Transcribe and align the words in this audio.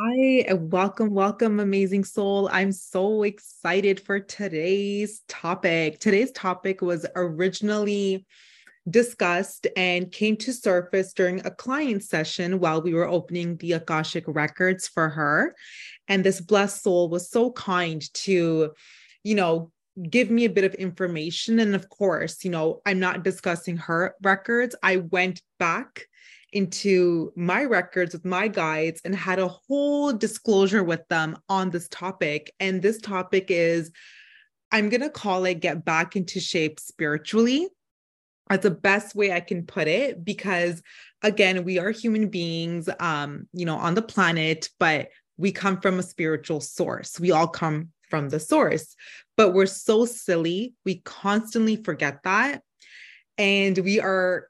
Hi, 0.00 0.42
uh, 0.42 0.54
welcome, 0.54 1.10
welcome, 1.10 1.58
amazing 1.58 2.04
soul. 2.04 2.48
I'm 2.52 2.70
so 2.70 3.24
excited 3.24 3.98
for 3.98 4.20
today's 4.20 5.22
topic. 5.26 5.98
Today's 5.98 6.30
topic 6.30 6.82
was 6.82 7.04
originally 7.16 8.24
discussed 8.88 9.66
and 9.76 10.12
came 10.12 10.36
to 10.36 10.52
surface 10.52 11.12
during 11.12 11.44
a 11.44 11.50
client 11.50 12.04
session 12.04 12.60
while 12.60 12.80
we 12.80 12.94
were 12.94 13.08
opening 13.08 13.56
the 13.56 13.72
Akashic 13.72 14.22
records 14.28 14.86
for 14.86 15.08
her. 15.08 15.56
And 16.06 16.22
this 16.22 16.40
blessed 16.40 16.80
soul 16.80 17.08
was 17.08 17.28
so 17.28 17.50
kind 17.50 18.00
to, 18.22 18.74
you 19.24 19.34
know, 19.34 19.72
give 20.08 20.30
me 20.30 20.44
a 20.44 20.50
bit 20.50 20.62
of 20.62 20.74
information. 20.74 21.58
And 21.58 21.74
of 21.74 21.88
course, 21.88 22.44
you 22.44 22.52
know, 22.52 22.82
I'm 22.86 23.00
not 23.00 23.24
discussing 23.24 23.78
her 23.78 24.14
records. 24.22 24.76
I 24.80 24.98
went 24.98 25.42
back 25.58 26.06
into 26.52 27.32
my 27.36 27.64
records 27.64 28.14
with 28.14 28.24
my 28.24 28.48
guides 28.48 29.00
and 29.04 29.14
had 29.14 29.38
a 29.38 29.48
whole 29.48 30.12
disclosure 30.12 30.82
with 30.82 31.06
them 31.08 31.38
on 31.48 31.70
this 31.70 31.88
topic. 31.88 32.52
And 32.60 32.80
this 32.80 32.98
topic 32.98 33.46
is 33.50 33.90
I'm 34.70 34.88
going 34.88 35.00
to 35.00 35.10
call 35.10 35.44
it 35.44 35.60
Get 35.60 35.84
Back 35.84 36.16
into 36.16 36.40
Shape 36.40 36.78
Spiritually. 36.80 37.68
That's 38.48 38.62
the 38.62 38.70
best 38.70 39.14
way 39.14 39.32
I 39.32 39.40
can 39.40 39.64
put 39.64 39.88
it 39.88 40.24
because, 40.24 40.82
again, 41.22 41.64
we 41.64 41.78
are 41.78 41.90
human 41.90 42.28
beings, 42.28 42.88
um, 42.98 43.46
you 43.52 43.66
know, 43.66 43.76
on 43.76 43.94
the 43.94 44.02
planet, 44.02 44.70
but 44.78 45.08
we 45.36 45.52
come 45.52 45.80
from 45.80 45.98
a 45.98 46.02
spiritual 46.02 46.60
source. 46.60 47.20
We 47.20 47.30
all 47.30 47.48
come 47.48 47.90
from 48.08 48.30
the 48.30 48.40
source, 48.40 48.96
but 49.36 49.52
we're 49.52 49.66
so 49.66 50.06
silly. 50.06 50.74
We 50.84 51.00
constantly 51.04 51.76
forget 51.76 52.22
that. 52.24 52.62
And 53.36 53.78
we 53.78 54.00
are 54.00 54.48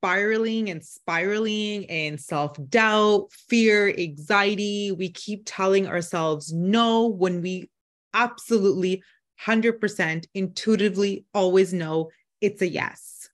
spiraling 0.00 0.70
and 0.70 0.82
spiraling 0.82 1.82
in 1.82 2.16
self 2.16 2.56
doubt, 2.70 3.28
fear, 3.48 3.94
anxiety. 3.98 4.92
We 4.92 5.10
keep 5.10 5.42
telling 5.44 5.86
ourselves 5.86 6.54
no 6.54 7.06
when 7.06 7.42
we 7.42 7.68
absolutely 8.14 9.02
100% 9.46 10.26
intuitively 10.34 11.26
always 11.34 11.74
know 11.74 12.10
it's 12.40 12.62
a 12.62 12.68
yes. 12.68 13.28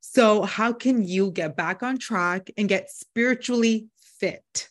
So, 0.00 0.42
how 0.42 0.74
can 0.74 1.02
you 1.02 1.30
get 1.30 1.56
back 1.56 1.82
on 1.82 1.96
track 1.96 2.50
and 2.58 2.68
get 2.68 2.90
spiritually 2.90 3.86
fit? 4.18 4.69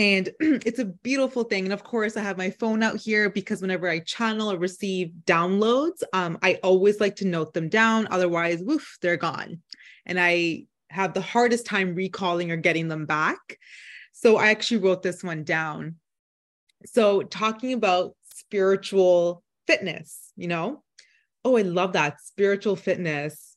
And 0.00 0.30
it's 0.40 0.78
a 0.78 0.86
beautiful 0.86 1.44
thing. 1.44 1.64
And 1.64 1.74
of 1.74 1.84
course, 1.84 2.16
I 2.16 2.22
have 2.22 2.38
my 2.38 2.48
phone 2.48 2.82
out 2.82 2.96
here 2.96 3.28
because 3.28 3.60
whenever 3.60 3.86
I 3.86 3.98
channel 3.98 4.50
or 4.50 4.56
receive 4.56 5.12
downloads, 5.26 6.02
um, 6.14 6.38
I 6.40 6.58
always 6.62 7.00
like 7.00 7.16
to 7.16 7.26
note 7.26 7.52
them 7.52 7.68
down. 7.68 8.08
Otherwise, 8.10 8.62
woof, 8.62 8.96
they're 9.02 9.18
gone. 9.18 9.60
And 10.06 10.18
I 10.18 10.64
have 10.88 11.12
the 11.12 11.20
hardest 11.20 11.66
time 11.66 11.94
recalling 11.94 12.50
or 12.50 12.56
getting 12.56 12.88
them 12.88 13.04
back. 13.04 13.58
So 14.12 14.38
I 14.38 14.48
actually 14.48 14.78
wrote 14.78 15.02
this 15.02 15.22
one 15.22 15.44
down. 15.44 15.96
So, 16.86 17.20
talking 17.20 17.74
about 17.74 18.16
spiritual 18.24 19.42
fitness, 19.66 20.32
you 20.34 20.48
know, 20.48 20.82
oh, 21.44 21.58
I 21.58 21.62
love 21.62 21.92
that 21.92 22.22
spiritual 22.22 22.74
fitness. 22.74 23.54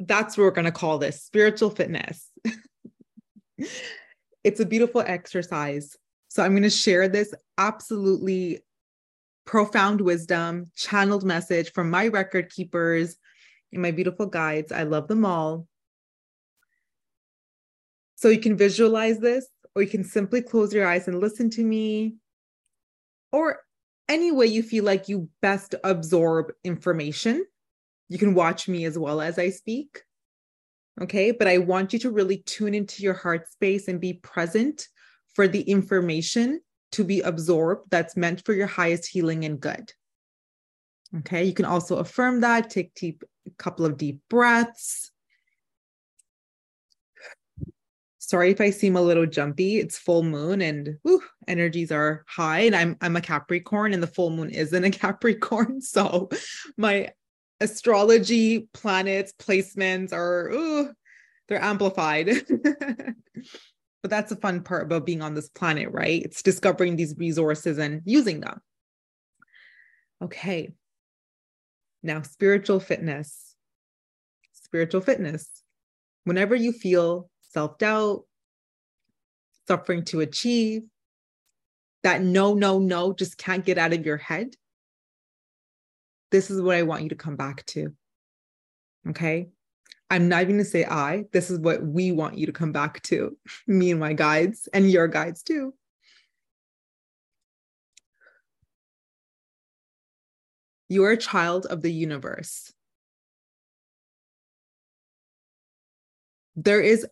That's 0.00 0.36
what 0.36 0.44
we're 0.44 0.50
going 0.50 0.66
to 0.66 0.70
call 0.70 0.98
this 0.98 1.22
spiritual 1.22 1.70
fitness. 1.70 2.30
It's 4.46 4.60
a 4.60 4.64
beautiful 4.64 5.02
exercise. 5.04 5.96
So 6.28 6.40
I'm 6.40 6.52
going 6.52 6.62
to 6.62 6.70
share 6.70 7.08
this 7.08 7.34
absolutely 7.58 8.60
profound 9.44 10.00
wisdom, 10.00 10.66
channeled 10.76 11.24
message 11.24 11.72
from 11.72 11.90
my 11.90 12.06
record 12.06 12.48
keepers 12.50 13.16
and 13.72 13.82
my 13.82 13.90
beautiful 13.90 14.26
guides. 14.26 14.70
I 14.70 14.84
love 14.84 15.08
them 15.08 15.24
all. 15.24 15.66
So 18.14 18.28
you 18.28 18.38
can 18.38 18.56
visualize 18.56 19.18
this, 19.18 19.48
or 19.74 19.82
you 19.82 19.88
can 19.88 20.04
simply 20.04 20.42
close 20.42 20.72
your 20.72 20.86
eyes 20.86 21.08
and 21.08 21.18
listen 21.18 21.50
to 21.50 21.64
me, 21.64 22.14
or 23.32 23.62
any 24.08 24.30
way 24.30 24.46
you 24.46 24.62
feel 24.62 24.84
like 24.84 25.08
you 25.08 25.28
best 25.42 25.74
absorb 25.82 26.52
information. 26.62 27.44
You 28.08 28.18
can 28.18 28.32
watch 28.32 28.68
me 28.68 28.84
as 28.84 28.96
well 28.96 29.20
as 29.20 29.40
I 29.40 29.50
speak. 29.50 30.04
Okay. 31.02 31.30
But 31.30 31.48
I 31.48 31.58
want 31.58 31.92
you 31.92 31.98
to 32.00 32.10
really 32.10 32.38
tune 32.38 32.74
into 32.74 33.02
your 33.02 33.14
heart 33.14 33.50
space 33.50 33.88
and 33.88 34.00
be 34.00 34.14
present 34.14 34.88
for 35.34 35.46
the 35.46 35.62
information 35.62 36.60
to 36.92 37.04
be 37.04 37.20
absorbed 37.20 37.90
that's 37.90 38.16
meant 38.16 38.44
for 38.46 38.54
your 38.54 38.66
highest 38.66 39.08
healing 39.08 39.44
and 39.44 39.60
good. 39.60 39.92
Okay. 41.18 41.44
You 41.44 41.52
can 41.52 41.64
also 41.64 41.96
affirm 41.96 42.40
that, 42.40 42.70
take 42.70 42.94
deep, 42.94 43.22
a 43.46 43.50
couple 43.58 43.84
of 43.84 43.96
deep 43.96 44.20
breaths. 44.30 45.10
Sorry 48.18 48.50
if 48.50 48.60
I 48.60 48.70
seem 48.70 48.96
a 48.96 49.02
little 49.02 49.26
jumpy. 49.26 49.76
It's 49.76 49.98
full 49.98 50.24
moon 50.24 50.60
and 50.60 50.96
whew, 51.02 51.22
energies 51.46 51.92
are 51.92 52.24
high. 52.26 52.60
And 52.60 52.74
I'm 52.74 52.96
I'm 53.00 53.14
a 53.14 53.20
Capricorn 53.20 53.94
and 53.94 54.02
the 54.02 54.08
full 54.08 54.30
moon 54.30 54.50
isn't 54.50 54.84
a 54.84 54.90
Capricorn. 55.02 55.80
So 55.80 56.30
my 56.76 57.10
astrology 57.60 58.68
planets 58.72 59.32
placements 59.38 60.12
are 60.12 60.50
ooh, 60.50 60.90
they're 61.48 61.62
amplified. 61.62 62.30
But 64.02 64.10
that's 64.10 64.30
the 64.30 64.36
fun 64.36 64.62
part 64.62 64.84
about 64.84 65.04
being 65.04 65.20
on 65.20 65.34
this 65.34 65.48
planet 65.48 65.88
right? 65.90 66.22
It's 66.22 66.40
discovering 66.40 66.94
these 66.94 67.16
resources 67.18 67.78
and 67.78 68.02
using 68.04 68.38
them. 68.38 68.60
Okay. 70.22 70.74
Now 72.04 72.22
spiritual 72.22 72.78
fitness. 72.78 73.56
Spiritual 74.52 75.00
fitness. 75.00 75.50
Whenever 76.22 76.54
you 76.54 76.70
feel 76.70 77.28
self-doubt 77.50 78.22
suffering 79.66 80.04
to 80.04 80.20
achieve 80.20 80.82
that 82.04 82.22
no 82.22 82.54
no 82.54 82.78
no 82.78 83.12
just 83.12 83.36
can't 83.36 83.64
get 83.64 83.76
out 83.76 83.92
of 83.92 84.06
your 84.06 84.18
head 84.18 84.54
this 86.30 86.50
is 86.50 86.60
what 86.60 86.76
I 86.76 86.82
want 86.82 87.02
you 87.02 87.08
to 87.10 87.14
come 87.14 87.36
back 87.36 87.64
to. 87.66 87.94
Okay. 89.08 89.48
I'm 90.08 90.28
not 90.28 90.42
even 90.42 90.56
going 90.56 90.64
to 90.64 90.70
say 90.70 90.84
I, 90.84 91.24
this 91.32 91.50
is 91.50 91.58
what 91.58 91.82
we 91.82 92.12
want 92.12 92.38
you 92.38 92.46
to 92.46 92.52
come 92.52 92.72
back 92.72 93.02
to, 93.04 93.36
me 93.66 93.90
and 93.90 94.00
my 94.00 94.12
guides, 94.12 94.68
and 94.72 94.90
your 94.90 95.08
guides 95.08 95.42
too. 95.42 95.74
You 100.88 101.04
are 101.04 101.12
a 101.12 101.16
child 101.16 101.66
of 101.66 101.82
the 101.82 101.90
universe. 101.90 102.72
There 106.54 106.80
is 106.80 107.04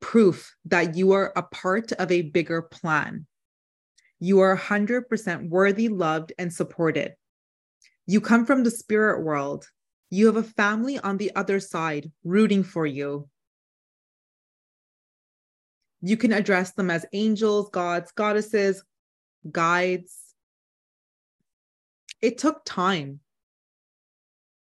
proof 0.00 0.54
that 0.66 0.96
you 0.96 1.12
are 1.12 1.32
a 1.34 1.42
part 1.42 1.92
of 1.92 2.12
a 2.12 2.22
bigger 2.22 2.60
plan. 2.60 3.26
You 4.20 4.40
are 4.40 4.56
100% 4.56 5.48
worthy, 5.48 5.88
loved, 5.88 6.34
and 6.38 6.52
supported. 6.52 7.14
You 8.12 8.20
come 8.20 8.44
from 8.44 8.62
the 8.62 8.70
spirit 8.70 9.22
world. 9.22 9.66
You 10.10 10.26
have 10.26 10.36
a 10.36 10.42
family 10.42 10.98
on 10.98 11.16
the 11.16 11.34
other 11.34 11.58
side 11.60 12.12
rooting 12.24 12.62
for 12.62 12.84
you. 12.84 13.30
You 16.02 16.18
can 16.18 16.30
address 16.30 16.72
them 16.72 16.90
as 16.90 17.06
angels, 17.14 17.70
gods, 17.70 18.12
goddesses, 18.12 18.84
guides. 19.50 20.14
It 22.20 22.36
took 22.36 22.60
time, 22.66 23.20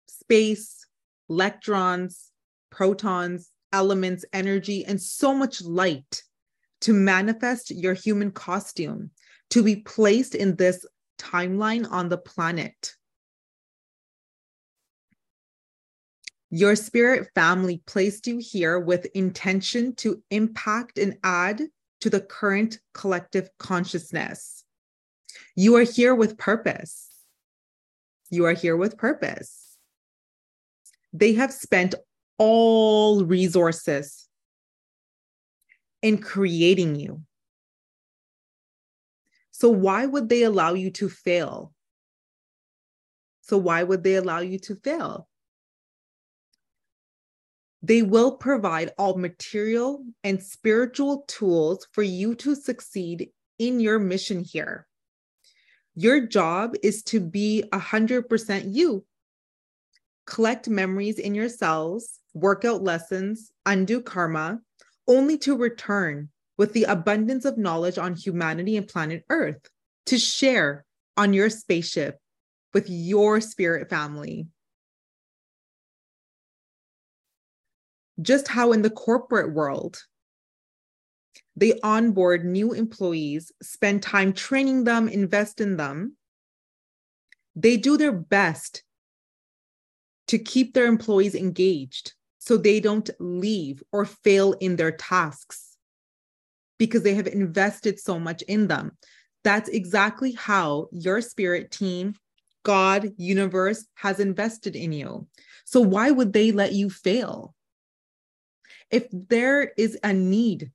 space, 0.09 0.85
electrons, 1.29 2.31
protons, 2.71 3.51
elements, 3.71 4.25
energy, 4.33 4.83
and 4.83 5.01
so 5.01 5.33
much 5.33 5.61
light 5.61 6.23
to 6.81 6.91
manifest 6.91 7.71
your 7.71 7.93
human 7.93 8.31
costume, 8.31 9.11
to 9.51 9.63
be 9.63 9.77
placed 9.77 10.35
in 10.35 10.57
this 10.57 10.85
timeline 11.17 11.89
on 11.89 12.09
the 12.09 12.17
planet. 12.17 12.97
Your 16.51 16.75
spirit 16.75 17.29
family 17.35 17.81
placed 17.85 18.25
you 18.25 18.39
here 18.39 18.79
with 18.79 19.05
intention 19.13 19.93
to 19.97 20.23
impact 20.31 20.97
and 20.97 21.17
add 21.23 21.61
to 22.01 22.09
the 22.09 22.21
current 22.21 22.79
collective 22.93 23.49
consciousness. 23.59 24.63
You 25.55 25.75
are 25.75 25.83
here 25.83 26.15
with 26.15 26.37
purpose. 26.37 27.11
You 28.31 28.45
are 28.45 28.53
here 28.53 28.75
with 28.75 28.97
purpose. 28.97 29.77
They 31.13 31.33
have 31.33 31.53
spent 31.53 31.95
all 32.37 33.25
resources 33.25 34.27
in 36.01 36.17
creating 36.19 36.95
you. 36.95 37.21
So, 39.51 39.69
why 39.69 40.05
would 40.05 40.29
they 40.29 40.43
allow 40.43 40.73
you 40.73 40.89
to 40.91 41.09
fail? 41.09 41.73
So, 43.41 43.57
why 43.57 43.83
would 43.83 44.03
they 44.03 44.15
allow 44.15 44.39
you 44.39 44.57
to 44.59 44.75
fail? 44.75 45.28
They 47.81 48.01
will 48.01 48.33
provide 48.33 48.91
all 48.97 49.17
material 49.17 50.03
and 50.23 50.43
spiritual 50.43 51.23
tools 51.27 51.87
for 51.93 52.03
you 52.03 52.35
to 52.35 52.55
succeed 52.55 53.29
in 53.57 53.79
your 53.79 53.99
mission 53.99 54.43
here. 54.43 54.87
Your 55.95 56.25
job 56.25 56.75
is 56.83 57.03
to 57.03 57.19
be 57.19 57.63
100% 57.71 58.73
you. 58.73 59.05
Collect 60.25 60.69
memories 60.69 61.19
in 61.19 61.35
your 61.35 61.49
cells, 61.49 62.19
work 62.33 62.63
out 62.65 62.83
lessons, 62.83 63.51
undo 63.65 64.01
karma, 64.01 64.59
only 65.07 65.37
to 65.39 65.57
return 65.57 66.29
with 66.57 66.73
the 66.73 66.83
abundance 66.83 67.45
of 67.45 67.57
knowledge 67.57 67.97
on 67.97 68.15
humanity 68.15 68.77
and 68.77 68.87
planet 68.87 69.23
Earth 69.29 69.69
to 70.05 70.19
share 70.19 70.85
on 71.17 71.33
your 71.33 71.49
spaceship 71.49 72.19
with 72.73 72.89
your 72.89 73.41
spirit 73.41 73.89
family. 73.89 74.47
Just 78.21 78.47
how 78.47 78.71
in 78.71 78.81
the 78.81 78.89
corporate 78.89 79.53
world, 79.53 80.03
they 81.55 81.79
onboard 81.83 82.45
new 82.45 82.73
employees, 82.73 83.51
spend 83.61 84.01
time 84.01 84.33
training 84.33 84.83
them, 84.83 85.07
invest 85.07 85.61
in 85.61 85.77
them. 85.77 86.15
They 87.55 87.77
do 87.77 87.97
their 87.97 88.13
best 88.13 88.83
to 90.27 90.37
keep 90.37 90.73
their 90.73 90.85
employees 90.85 91.35
engaged 91.35 92.13
so 92.37 92.55
they 92.55 92.79
don't 92.79 93.09
leave 93.19 93.83
or 93.91 94.05
fail 94.05 94.53
in 94.53 94.75
their 94.75 94.91
tasks 94.91 95.77
because 96.77 97.03
they 97.03 97.13
have 97.13 97.27
invested 97.27 97.99
so 97.99 98.19
much 98.19 98.41
in 98.43 98.67
them. 98.67 98.97
That's 99.43 99.69
exactly 99.69 100.31
how 100.31 100.87
your 100.91 101.21
spirit 101.21 101.71
team, 101.71 102.15
God, 102.63 103.11
universe 103.17 103.85
has 103.95 104.19
invested 104.19 104.75
in 104.75 104.91
you. 104.91 105.27
So 105.65 105.81
why 105.81 106.11
would 106.11 106.33
they 106.33 106.51
let 106.51 106.73
you 106.73 106.89
fail? 106.89 107.53
If 108.91 109.07
there 109.11 109.71
is 109.77 109.97
a 110.03 110.13
need 110.13 110.71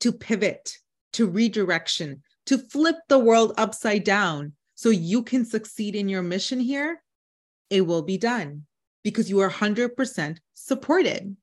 to 0.00 0.12
pivot, 0.12 0.78
to 1.14 1.26
redirection, 1.28 2.22
to 2.46 2.58
flip 2.58 2.96
the 3.08 3.18
world 3.18 3.52
upside 3.58 4.04
down 4.04 4.52
so 4.74 4.90
you 4.90 5.22
can 5.22 5.44
succeed 5.44 5.94
in 5.94 6.08
your 6.08 6.22
mission 6.22 6.60
here, 6.60 7.02
it 7.68 7.82
will 7.82 8.02
be 8.02 8.16
done 8.16 8.64
because 9.02 9.28
you 9.28 9.40
are 9.40 9.50
100% 9.50 10.38
supported. 10.54 11.36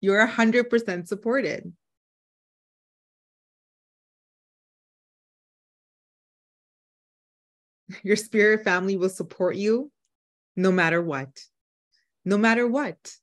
You're 0.00 0.26
100% 0.26 1.06
supported. 1.06 1.72
Your 8.02 8.16
spirit 8.16 8.64
family 8.64 8.96
will 8.96 9.08
support 9.08 9.56
you 9.56 9.90
no 10.56 10.72
matter 10.72 11.00
what. 11.00 11.28
No 12.24 12.36
matter 12.36 12.66
what. 12.66 13.16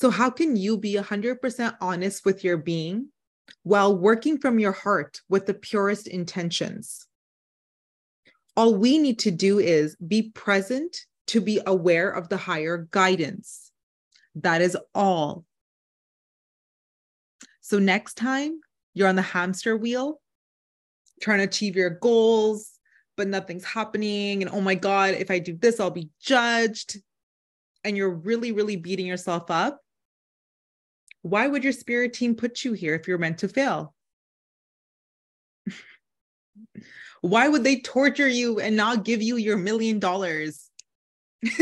So, 0.00 0.08
how 0.08 0.30
can 0.30 0.56
you 0.56 0.78
be 0.78 0.94
100% 0.94 1.76
honest 1.78 2.24
with 2.24 2.42
your 2.42 2.56
being 2.56 3.08
while 3.64 3.94
working 3.94 4.38
from 4.38 4.58
your 4.58 4.72
heart 4.72 5.20
with 5.28 5.44
the 5.44 5.52
purest 5.52 6.06
intentions? 6.06 7.06
All 8.56 8.74
we 8.74 8.96
need 8.96 9.18
to 9.18 9.30
do 9.30 9.58
is 9.58 9.96
be 9.96 10.30
present 10.30 10.96
to 11.26 11.42
be 11.42 11.60
aware 11.66 12.10
of 12.10 12.30
the 12.30 12.38
higher 12.38 12.88
guidance. 12.90 13.70
That 14.36 14.62
is 14.62 14.74
all. 14.94 15.44
So, 17.60 17.78
next 17.78 18.14
time 18.14 18.58
you're 18.94 19.08
on 19.08 19.16
the 19.16 19.22
hamster 19.22 19.76
wheel, 19.76 20.18
trying 21.20 21.40
to 21.40 21.44
achieve 21.44 21.76
your 21.76 21.90
goals, 21.90 22.70
but 23.18 23.28
nothing's 23.28 23.66
happening. 23.66 24.40
And 24.40 24.50
oh 24.50 24.62
my 24.62 24.76
God, 24.76 25.12
if 25.12 25.30
I 25.30 25.40
do 25.40 25.58
this, 25.58 25.78
I'll 25.78 25.90
be 25.90 26.08
judged. 26.22 26.96
And 27.84 27.98
you're 27.98 28.14
really, 28.14 28.52
really 28.52 28.76
beating 28.76 29.06
yourself 29.06 29.50
up. 29.50 29.82
Why 31.22 31.46
would 31.46 31.64
your 31.64 31.72
spirit 31.72 32.12
team 32.14 32.34
put 32.34 32.64
you 32.64 32.72
here 32.72 32.94
if 32.94 33.06
you're 33.06 33.18
meant 33.18 33.38
to 33.38 33.48
fail? 33.48 33.94
Why 37.20 37.48
would 37.48 37.64
they 37.64 37.80
torture 37.80 38.28
you 38.28 38.60
and 38.60 38.76
not 38.76 39.04
give 39.04 39.20
you 39.20 39.36
your 39.36 39.58
million 39.58 39.98
dollars? 39.98 40.70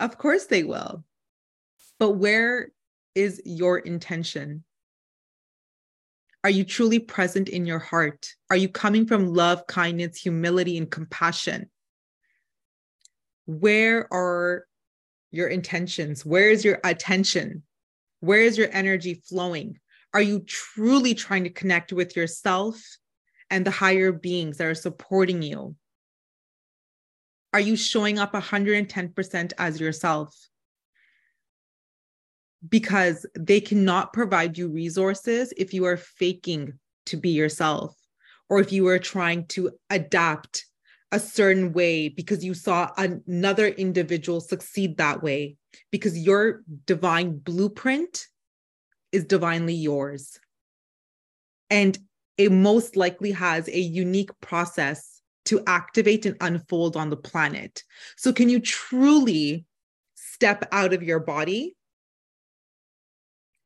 of 0.00 0.18
course 0.18 0.46
they 0.46 0.62
will. 0.62 1.04
But 1.98 2.12
where 2.12 2.70
is 3.14 3.42
your 3.44 3.78
intention? 3.78 4.62
Are 6.44 6.50
you 6.50 6.64
truly 6.64 7.00
present 7.00 7.48
in 7.48 7.66
your 7.66 7.80
heart? 7.80 8.32
Are 8.48 8.56
you 8.56 8.68
coming 8.68 9.06
from 9.06 9.34
love, 9.34 9.66
kindness, 9.66 10.16
humility, 10.16 10.78
and 10.78 10.88
compassion? 10.88 11.68
Where 13.46 14.06
are 14.12 14.66
your 15.32 15.48
intentions? 15.48 16.24
Where 16.24 16.48
is 16.50 16.64
your 16.64 16.80
attention? 16.84 17.64
Where 18.20 18.40
is 18.40 18.58
your 18.58 18.68
energy 18.72 19.14
flowing? 19.14 19.78
Are 20.14 20.22
you 20.22 20.40
truly 20.40 21.14
trying 21.14 21.44
to 21.44 21.50
connect 21.50 21.92
with 21.92 22.16
yourself 22.16 22.80
and 23.50 23.64
the 23.64 23.70
higher 23.70 24.12
beings 24.12 24.58
that 24.58 24.66
are 24.66 24.74
supporting 24.74 25.42
you? 25.42 25.76
Are 27.52 27.60
you 27.60 27.76
showing 27.76 28.18
up 28.18 28.32
110% 28.32 29.52
as 29.58 29.80
yourself? 29.80 30.34
because 32.66 33.26
they 33.38 33.60
cannot 33.60 34.12
provide 34.12 34.58
you 34.58 34.68
resources 34.68 35.52
if 35.56 35.72
you 35.72 35.84
are 35.84 35.96
faking 35.96 36.72
to 37.06 37.16
be 37.16 37.30
yourself 37.30 37.94
or 38.48 38.60
if 38.60 38.72
you 38.72 38.86
are 38.88 38.98
trying 38.98 39.46
to 39.46 39.70
adapt 39.90 40.66
a 41.12 41.20
certain 41.20 41.72
way 41.72 42.08
because 42.08 42.44
you 42.44 42.54
saw 42.54 42.90
another 42.96 43.68
individual 43.68 44.40
succeed 44.40 44.96
that 44.96 45.22
way 45.22 45.56
because 45.90 46.18
your 46.18 46.62
divine 46.86 47.38
blueprint 47.38 48.26
is 49.12 49.24
divinely 49.24 49.74
yours 49.74 50.38
and 51.70 51.98
it 52.36 52.52
most 52.52 52.96
likely 52.96 53.32
has 53.32 53.68
a 53.68 53.78
unique 53.78 54.30
process 54.40 55.20
to 55.44 55.62
activate 55.66 56.26
and 56.26 56.36
unfold 56.40 56.96
on 56.96 57.10
the 57.10 57.16
planet 57.16 57.82
so 58.16 58.32
can 58.32 58.48
you 58.48 58.60
truly 58.60 59.64
step 60.14 60.68
out 60.72 60.92
of 60.92 61.02
your 61.02 61.20
body 61.20 61.74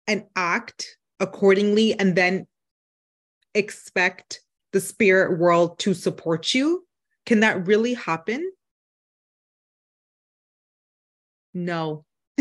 and 0.07 0.25
act 0.37 0.97
accordingly 1.21 1.99
and 1.99 2.17
then 2.17 2.47
expect 3.55 4.41
the 4.73 4.81
spirit 4.81 5.39
world 5.39 5.79
to 5.81 5.95
support 5.95 6.55
you? 6.55 6.87
Can 7.27 7.41
that 7.41 7.67
really 7.67 7.95
happen? 7.95 8.51
No. 11.55 12.05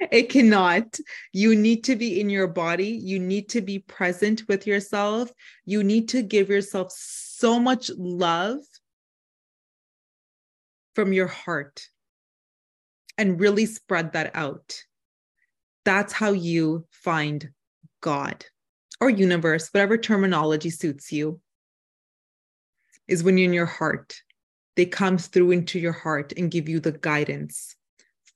it 0.00 0.30
cannot. 0.30 0.98
You 1.32 1.54
need 1.54 1.84
to 1.84 1.96
be 1.96 2.20
in 2.20 2.30
your 2.30 2.48
body. 2.48 2.88
You 2.88 3.18
need 3.18 3.48
to 3.50 3.60
be 3.60 3.80
present 3.80 4.44
with 4.48 4.66
yourself. 4.66 5.30
You 5.64 5.84
need 5.84 6.08
to 6.10 6.22
give 6.22 6.48
yourself 6.48 6.92
so 6.92 7.58
much 7.58 7.90
love 7.96 8.60
from 10.94 11.12
your 11.12 11.28
heart 11.28 11.86
and 13.16 13.40
really 13.40 13.66
spread 13.66 14.12
that 14.12 14.30
out 14.34 14.82
that's 15.88 16.12
how 16.12 16.32
you 16.32 16.84
find 16.90 17.48
God 18.02 18.44
or 19.00 19.08
universe, 19.08 19.70
whatever 19.72 19.96
terminology 19.96 20.68
suits 20.68 21.10
you, 21.10 21.40
is 23.08 23.22
when 23.22 23.38
you're 23.38 23.46
in 23.46 23.54
your 23.54 23.64
heart. 23.64 24.20
They 24.76 24.84
come 24.84 25.16
through 25.16 25.52
into 25.52 25.78
your 25.78 25.94
heart 25.94 26.34
and 26.36 26.50
give 26.50 26.68
you 26.68 26.78
the 26.78 26.92
guidance 26.92 27.74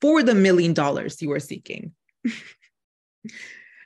for 0.03 0.21
the 0.21 0.35
million 0.35 0.73
dollars 0.73 1.21
you 1.21 1.31
are 1.31 1.39
seeking. 1.39 1.93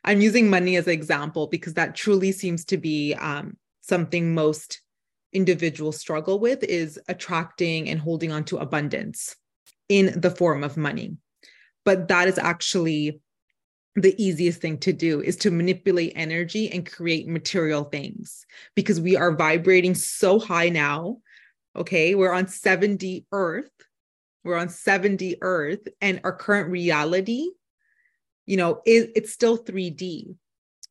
I'm 0.04 0.20
using 0.20 0.50
money 0.50 0.76
as 0.76 0.88
an 0.88 0.94
example 0.94 1.46
because 1.46 1.76
that 1.76 1.94
truly 1.94 2.32
seems 2.32 2.66
to 2.66 2.78
be 2.78 3.14
um, 3.14 3.56
something 3.82 4.34
most 4.34 4.82
individuals 5.32 6.00
struggle 6.00 6.40
with 6.40 6.64
is 6.64 7.00
attracting 7.08 7.88
and 7.88 8.00
holding 8.00 8.32
on 8.32 8.46
to 8.46 8.58
abundance 8.58 9.36
in 9.90 10.20
the 10.20 10.32
form 10.32 10.64
of 10.64 10.76
money. 10.76 11.18
But 11.86 12.08
that 12.08 12.28
is 12.28 12.40
actually 12.40 13.22
the 13.96 14.16
easiest 14.18 14.60
thing 14.60 14.80
to 14.80 14.94
do 14.94 15.22
is 15.22 15.36
to 15.38 15.52
manipulate 15.52 16.14
energy 16.16 16.72
and 16.72 16.92
create 16.92 17.28
material 17.28 17.84
things 17.84 18.44
because 18.76 19.00
we 19.00 19.16
are 19.16 19.36
vibrating 19.36 19.94
so 19.94 20.40
high 20.40 20.70
now. 20.70 21.18
Okay, 21.76 22.16
we're 22.16 22.34
on 22.34 22.48
7D 22.48 23.26
Earth. 23.32 23.70
We're 24.44 24.58
on 24.58 24.68
7D 24.68 25.38
Earth, 25.42 25.88
and 26.02 26.22
our 26.24 26.32
current 26.32 26.70
reality, 26.70 27.50
you 28.46 28.58
know, 28.58 28.82
is 28.86 29.08
it's 29.16 29.34
still 29.34 29.58
3D. 29.58 30.36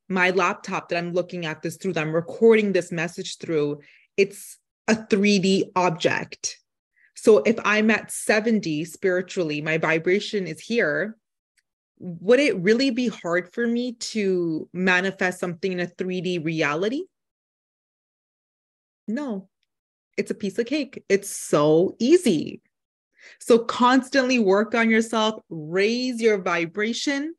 My 0.08 0.30
laptop 0.30 0.88
that 0.88 0.98
I'm 0.98 1.12
looking 1.12 1.46
at 1.46 1.62
this 1.62 1.76
through, 1.76 1.94
that 1.94 2.02
I'm 2.02 2.14
recording 2.14 2.72
this 2.72 2.92
message 2.92 3.38
through, 3.38 3.80
it's 4.16 4.58
a 4.88 4.94
3D 4.94 5.72
object. 5.74 6.58
So 7.14 7.38
if 7.38 7.58
I'm 7.64 7.90
at 7.90 8.08
7D 8.08 8.86
spiritually, 8.86 9.62
my 9.62 9.78
vibration 9.78 10.46
is 10.46 10.60
here 10.60 11.16
would 11.98 12.40
it 12.40 12.60
really 12.60 12.90
be 12.90 13.08
hard 13.08 13.52
for 13.52 13.66
me 13.66 13.92
to 13.92 14.68
manifest 14.72 15.40
something 15.40 15.72
in 15.72 15.80
a 15.80 15.86
3D 15.86 16.44
reality? 16.44 17.04
No, 19.08 19.48
it's 20.16 20.30
a 20.30 20.34
piece 20.34 20.58
of 20.58 20.66
cake. 20.66 21.04
It's 21.08 21.30
so 21.30 21.96
easy. 21.98 22.60
So, 23.40 23.58
constantly 23.58 24.38
work 24.38 24.74
on 24.74 24.90
yourself, 24.90 25.40
raise 25.48 26.20
your 26.20 26.38
vibration, 26.38 27.34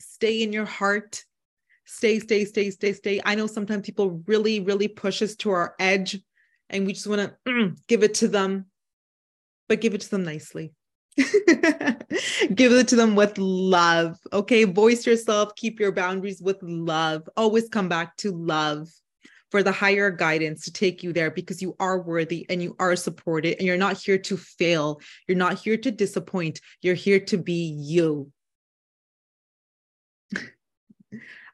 stay 0.00 0.42
in 0.42 0.52
your 0.52 0.64
heart, 0.64 1.24
stay, 1.84 2.18
stay, 2.18 2.44
stay, 2.44 2.70
stay, 2.70 2.92
stay. 2.92 3.20
I 3.24 3.34
know 3.34 3.46
sometimes 3.46 3.86
people 3.86 4.22
really, 4.26 4.60
really 4.60 4.88
push 4.88 5.22
us 5.22 5.36
to 5.36 5.50
our 5.50 5.74
edge 5.78 6.18
and 6.70 6.86
we 6.86 6.92
just 6.92 7.06
want 7.06 7.20
to 7.20 7.50
mm, 7.50 7.76
give 7.88 8.02
it 8.02 8.14
to 8.14 8.28
them, 8.28 8.66
but 9.68 9.80
give 9.80 9.94
it 9.94 10.00
to 10.02 10.10
them 10.10 10.24
nicely. 10.24 10.72
Give 11.16 12.72
it 12.72 12.88
to 12.88 12.96
them 12.96 13.14
with 13.14 13.38
love. 13.38 14.18
Okay. 14.32 14.64
Voice 14.64 15.06
yourself, 15.06 15.54
keep 15.54 15.78
your 15.78 15.92
boundaries 15.92 16.42
with 16.42 16.60
love. 16.60 17.28
Always 17.36 17.68
come 17.68 17.88
back 17.88 18.16
to 18.16 18.32
love 18.32 18.88
for 19.54 19.62
the 19.62 19.70
higher 19.70 20.10
guidance 20.10 20.64
to 20.64 20.72
take 20.72 21.04
you 21.04 21.12
there 21.12 21.30
because 21.30 21.62
you 21.62 21.76
are 21.78 22.02
worthy 22.02 22.44
and 22.48 22.60
you 22.60 22.74
are 22.80 22.96
supported 22.96 23.56
and 23.56 23.68
you're 23.68 23.76
not 23.76 23.96
here 23.96 24.18
to 24.18 24.36
fail. 24.36 25.00
You're 25.28 25.38
not 25.38 25.60
here 25.60 25.76
to 25.76 25.92
disappoint. 25.92 26.60
You're 26.82 26.96
here 26.96 27.20
to 27.20 27.38
be 27.38 27.72
you. 27.78 28.32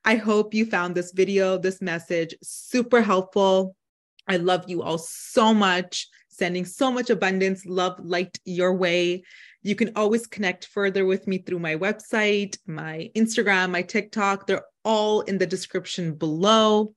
I 0.07 0.14
hope 0.14 0.54
you 0.54 0.64
found 0.64 0.95
this 0.95 1.12
video, 1.12 1.59
this 1.59 1.83
message 1.83 2.35
super 2.42 3.02
helpful. 3.02 3.76
I 4.26 4.38
love 4.38 4.64
you 4.66 4.83
all 4.83 4.97
so 4.97 5.52
much, 5.52 6.09
sending 6.28 6.64
so 6.64 6.90
much 6.90 7.11
abundance, 7.11 7.66
love, 7.66 8.00
light 8.02 8.38
your 8.47 8.73
way. 8.73 9.25
You 9.62 9.75
can 9.75 9.92
always 9.95 10.26
connect 10.26 10.69
further 10.69 11.04
with 11.04 11.26
me 11.26 11.37
through 11.37 11.59
my 11.59 11.76
website, 11.76 12.57
my 12.66 13.11
Instagram, 13.14 13.73
my 13.73 13.83
TikTok. 13.83 14.47
They're 14.47 14.64
all 14.87 15.21
in 15.21 15.37
the 15.37 15.47
description 15.47 16.14
below. 16.14 16.95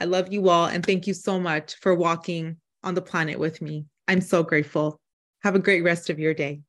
I 0.00 0.04
love 0.04 0.32
you 0.32 0.48
all 0.48 0.66
and 0.66 0.84
thank 0.84 1.06
you 1.06 1.14
so 1.14 1.40
much 1.40 1.74
for 1.76 1.94
walking 1.94 2.56
on 2.82 2.94
the 2.94 3.02
planet 3.02 3.38
with 3.38 3.60
me. 3.60 3.86
I'm 4.06 4.20
so 4.20 4.42
grateful. 4.42 5.00
Have 5.42 5.54
a 5.54 5.60
great 5.60 5.82
rest 5.82 6.10
of 6.10 6.18
your 6.18 6.34
day. 6.34 6.60